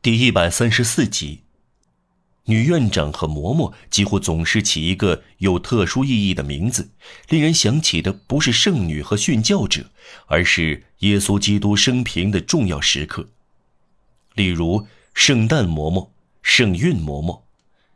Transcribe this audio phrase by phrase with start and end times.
[0.00, 1.42] 第一百三十四集。
[2.44, 6.90] 女院长和嬷嬷几乎总是起一个有特殊意义的名字，
[7.28, 9.90] 令人想起的不是圣女和殉教者，
[10.26, 13.28] 而是耶稣基督生平的重要时刻。
[14.34, 16.10] 例如，圣诞嬷嬷、
[16.42, 17.42] 圣孕嬷嬷、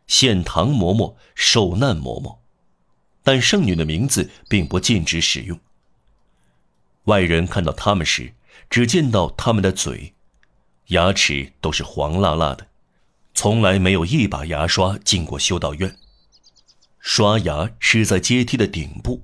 [0.09, 2.39] 献堂嬷嬷、受难嬷嬷。
[3.23, 5.61] 但圣女的名字并不禁止使用。
[7.05, 8.35] 外人看到他们时，
[8.69, 10.15] 只见到他们的嘴、
[10.93, 12.69] 牙齿都是黄辣辣的。
[13.35, 15.97] 从来没有一把牙刷进过修道院。
[17.01, 19.23] 刷牙是在阶梯的顶部，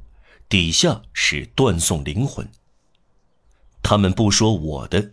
[0.48, 2.48] 底下是断送灵魂。
[3.82, 5.12] 他们不说我的，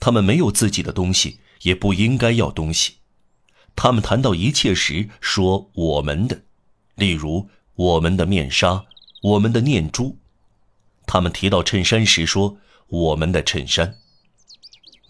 [0.00, 2.96] 他们没有自己的东西，也不应该要东西。
[3.76, 6.42] 他们谈到一切时说我们的，
[6.96, 8.84] 例如我们的面纱、
[9.22, 10.18] 我们的念珠。
[11.06, 12.58] 他们提到衬衫时说
[12.88, 13.98] 我们的衬衫。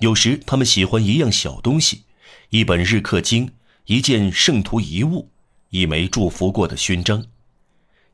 [0.02, 2.06] 有时他们喜欢一样小东西。
[2.50, 3.52] 一本日课经，
[3.84, 5.30] 一件圣徒遗物，
[5.70, 7.24] 一枚祝福过的勋章。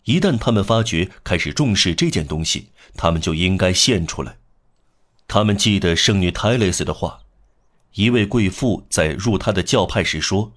[0.05, 4.36] 一旦他们发觉开始重视这件东西，他们就应该献出来。
[5.27, 7.20] 他们记得圣女泰勒斯的话：
[7.95, 10.52] 一位贵妇在入她的教派时说：“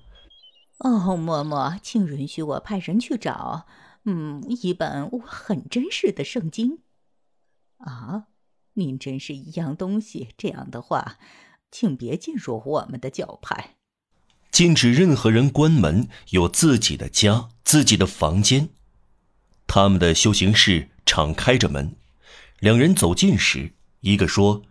[0.79, 3.65] 哦，嬷嬷，请允许我派人去找，
[4.03, 6.79] 嗯，一本我很珍视的圣经。
[7.77, 8.25] 啊，
[8.73, 10.29] 您真是一样东西。
[10.37, 11.17] 这样的话。”
[11.73, 13.77] 请别进入我们的教派，
[14.51, 18.67] 禁止任何人关门，有自己的家、自己的房间。
[19.67, 21.95] 他们的修行室敞开着门，
[22.59, 24.63] 两人走近时，一个说：“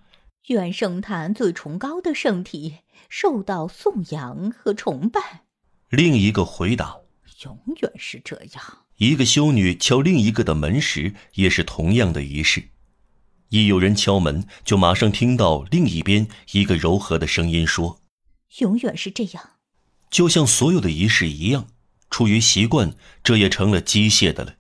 [0.49, 5.45] 愿圣坛最崇高的圣体受到颂扬和崇拜。”
[5.89, 6.99] 另一个回答
[7.45, 12.69] ：“永远是这样。”一个修女敲另一个的门时，也是同样的仪式。
[13.51, 18.01] 一有人敲门，就马上听到另一边一个柔和的声音说
[18.59, 19.51] ：“永远是这样。”
[20.09, 21.67] 就像所有的仪式一样，
[22.11, 24.55] 出于习惯，这也成了机械的了。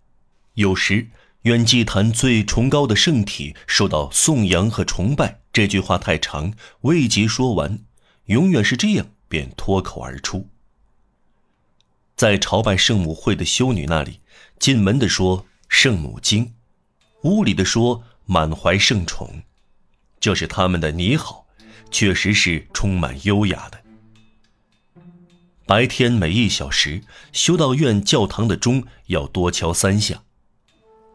[0.55, 1.08] 有时，
[1.42, 5.41] 愿祭坛最崇高的圣体受到颂扬和崇拜。
[5.53, 7.78] 这句话太长，未及说完，
[8.26, 10.48] 永远是这样，便脱口而出。
[12.16, 14.19] 在朝拜圣母会的修女那里，
[14.59, 16.54] 进门的说圣母经，
[17.22, 18.03] 屋里的说。
[18.32, 19.42] 满怀圣宠，
[20.20, 21.48] 这是他们的你好，
[21.91, 23.80] 确实是充满优雅的。
[25.66, 27.02] 白天每一小时，
[27.32, 30.22] 修道院教堂的钟要多敲三下。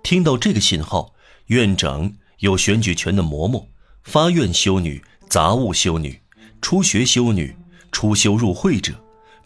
[0.03, 1.15] 听到这个信号，
[1.45, 3.67] 院长、有选举权的嬷嬷、
[4.03, 6.21] 发愿修女、杂物修女、
[6.61, 7.55] 初学修女、
[7.93, 8.93] 初修入会者，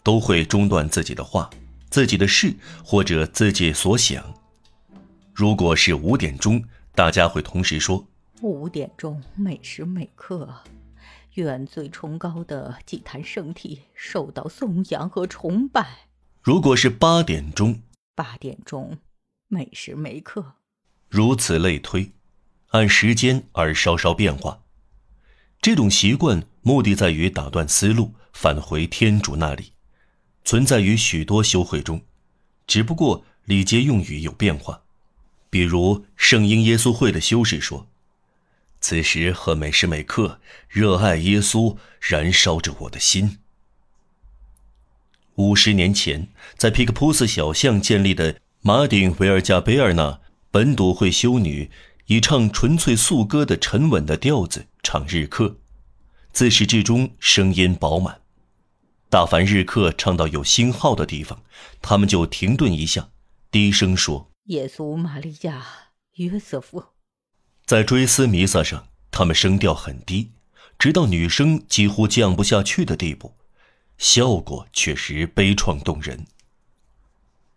[0.02, 1.48] 都会中断自己的话、
[1.88, 2.52] 自己的事
[2.84, 4.34] 或者自己所想。
[5.32, 6.60] 如果是五点钟。
[6.94, 8.06] 大家会同时说
[8.42, 10.62] ：“五点钟，每时每刻，
[11.34, 16.08] 愿最崇高的祭坛圣体受到颂扬和崇拜。”
[16.42, 17.82] 如果是八点钟，
[18.14, 18.98] 八点钟，
[19.48, 20.54] 每时每刻，
[21.08, 22.12] 如此类推，
[22.68, 24.62] 按时间而稍稍变化。
[25.60, 29.72] 这种习惯目的在于打断思路，返回天主那里，
[30.44, 32.00] 存在于许多修会中，
[32.66, 34.82] 只不过礼节用语有变化。
[35.50, 37.88] 比如圣婴耶稣会的修士说
[38.80, 43.38] ：“此时和每时每刻，热爱耶稣燃烧着我的心。”
[45.34, 51.70] 五十年前，在皮克普斯小巷建立的马丁维尔加贝尔纳本笃会修女，
[52.06, 55.56] 以唱纯粹素歌的沉稳的调子唱日课，
[56.32, 58.20] 自始至终声音饱满。
[59.08, 61.42] 大凡日课唱到有星号的地方，
[61.82, 63.08] 他们就停顿一下，
[63.50, 64.29] 低声说。
[64.44, 65.64] 耶稣、玛利亚、
[66.14, 66.82] 约瑟夫，
[67.66, 70.32] 在追思弥撒上，他们声调很低，
[70.78, 73.36] 直到女声几乎降不下去的地步，
[73.98, 76.26] 效果确实悲怆动人。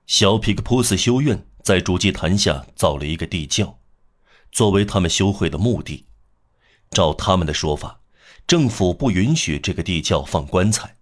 [0.05, 3.79] 小皮克普斯修院在主祭坛下造了一个地窖，
[4.51, 6.05] 作为他们修会的墓地。
[6.91, 8.01] 照他们的说法，
[8.45, 10.97] 政府不允许这个地窖放棺材，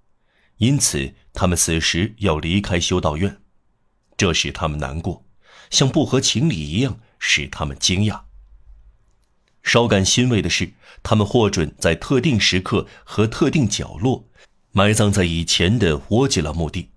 [0.58, 3.42] 因此他们此时要离开修道院，
[4.16, 5.26] 这使他们难过。
[5.72, 8.22] 像不合情理一样，使他们惊讶。
[9.64, 14.28] 稍感欣慰的是，他们获准在特定时刻和特定角落，
[14.72, 16.90] 埋葬在以前的沃吉拉墓地。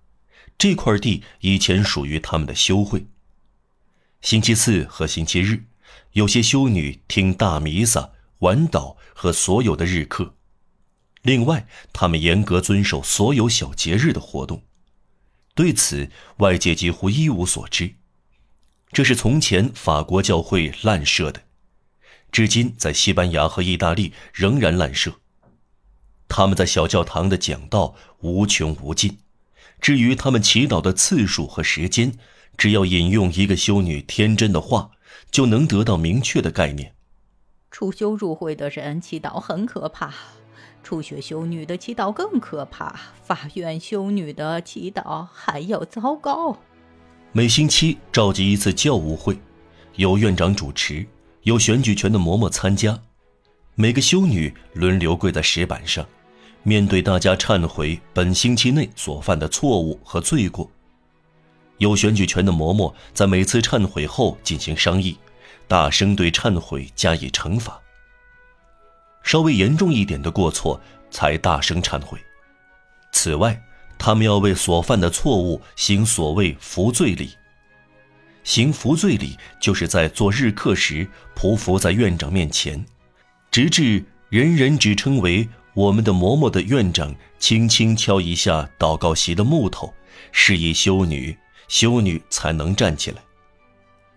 [0.57, 3.07] 这块地以前属于他们的修会。
[4.21, 5.65] 星期四和星期日，
[6.13, 10.35] 有些修女听大弥撒、晚祷和所有的日课。
[11.23, 14.63] 另外，他们严格遵守所有小节日的活动。
[15.55, 17.95] 对此，外界几乎一无所知。
[18.95, 21.43] 这是从前法国教会滥设的，
[22.31, 25.15] 至今在西班牙和意大利仍然滥设。
[26.29, 29.19] 他们在小教堂的讲道无穷无尽。
[29.81, 32.13] 至于他们祈祷的次数和时间，
[32.57, 34.93] 只要引用一个修女天真的话，
[35.29, 36.95] 就能得到明确的概念。
[37.73, 40.15] 初修入会的人祈祷很可怕，
[40.85, 42.95] 初学修女的祈祷更可怕，
[43.25, 46.57] 法院修女的祈祷还要糟糕。
[47.37, 49.37] 每星期召集一次教务会，
[49.97, 51.05] 由院长主持，
[51.43, 52.97] 有选举权的嬷嬷参加。
[53.75, 56.07] 每个修女轮流跪在石板上，
[56.63, 60.71] 面对大家忏悔本星期内所犯的错误和罪过。
[61.79, 65.19] 有选举权的嬷嬷在每次忏悔后进行商议，
[65.67, 67.83] 大声对忏悔加以惩罚。
[69.25, 70.81] 稍微严重一点的过错
[71.11, 72.17] 才大声忏悔。
[73.11, 73.61] 此外，
[73.99, 77.31] 他们要为所犯的错误行所谓服罪礼。
[78.43, 82.85] 行服罪礼，就是在做日课时匍匐在院长面前，
[83.51, 89.95] 直至人人只称为我们的嬷嬷的院长轻轻敲一下祷告席的木头，
[90.31, 91.37] 示意修女，
[91.69, 93.23] 修女才能站起来。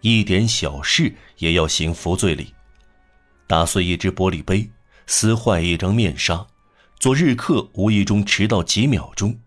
[0.01, 2.53] 一点小事也要行服罪礼，
[3.47, 4.69] 打碎一只玻璃杯，
[5.05, 6.45] 撕坏一张面纱，
[6.99, 9.39] 做日课无意中迟到几秒钟。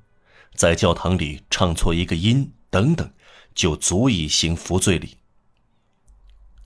[0.61, 3.11] 在教堂里唱错一个音等等，
[3.55, 5.17] 就足以行服罪礼。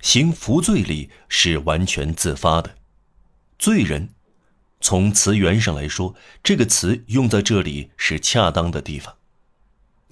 [0.00, 2.74] 行服罪礼是完全自发的。
[3.56, 4.08] 罪人，
[4.80, 9.14] 从词源上来说，这个词用在这里是恰当的地方。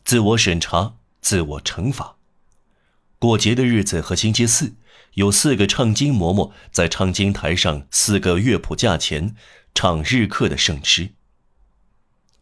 [0.05, 2.15] 自我审查，自我惩罚。
[3.19, 4.75] 过节的日子和星期四，
[5.15, 9.35] 有四个唱经嬷嬷在唱经台上四个乐谱架前
[9.75, 11.09] 唱日课的圣诗。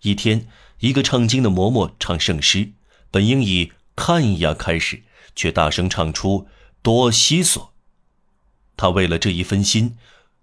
[0.03, 0.47] 一天。
[0.81, 2.73] 一个唱经的嬷嬷唱圣诗，
[3.11, 5.03] 本应以“看呀”开始，
[5.35, 6.49] 却大声唱出
[6.83, 7.75] “多西索”。
[8.77, 9.97] 他为了这一分心，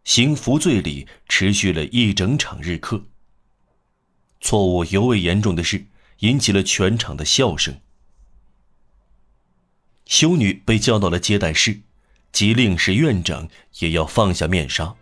[0.03, 3.05] 行服罪礼持续了一整场日课。
[4.39, 5.87] 错误尤为严重的是，
[6.19, 7.81] 引起了全场的笑声。
[10.05, 11.81] 修女被叫到了接待室，
[12.31, 13.49] 即令使院长
[13.79, 14.95] 也要放下面纱。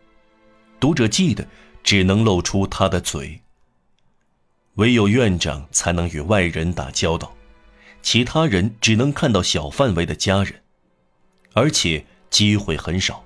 [0.79, 1.45] 读者记得，
[1.83, 3.41] 只能露出他的嘴。
[4.75, 7.33] 唯有院长才能与外人打交道，
[8.01, 10.53] 其他人只能看到小范围的家人，
[11.53, 13.23] 而且机会很少。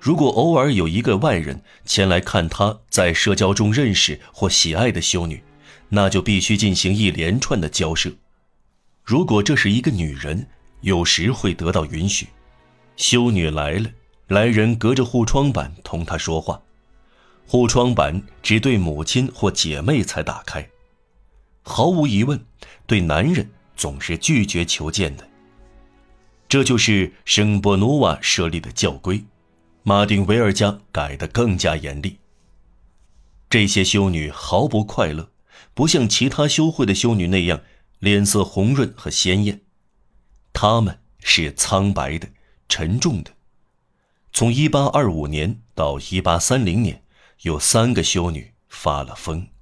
[0.00, 5.42] 如果偶尔有一个外人前来看他在社交中认识或喜爱的修女，
[5.88, 8.10] 那就必须进行一连串的交涉。
[9.04, 10.46] 如果这是一个女人，
[10.80, 12.26] 有时会得到允许。
[12.96, 13.88] 修女来了，
[14.26, 16.60] 来人隔着护窗板同她说话。
[17.50, 20.68] 护窗板只对母亲或姐妹才打开，
[21.62, 22.38] 毫无疑问，
[22.86, 25.26] 对男人总是拒绝求见的。
[26.46, 29.24] 这就是圣波努瓦设立的教规，
[29.82, 32.18] 马丁维尔家改得更加严厉。
[33.48, 35.30] 这些修女毫不快乐，
[35.72, 37.62] 不像其他修会的修女那样
[37.98, 39.62] 脸色红润和鲜艳，
[40.52, 42.28] 她们是苍白的、
[42.68, 43.30] 沉重的。
[44.34, 47.02] 从1825年到1830年。
[47.42, 49.57] 有三个修女发了疯。